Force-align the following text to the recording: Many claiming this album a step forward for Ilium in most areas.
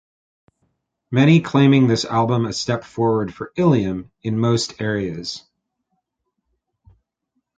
Many 1.11 1.41
claiming 1.41 1.85
this 1.85 2.05
album 2.05 2.47
a 2.47 2.53
step 2.53 2.83
forward 2.83 3.31
for 3.35 3.53
Ilium 3.55 4.09
in 4.23 4.39
most 4.39 4.81
areas. 4.81 5.43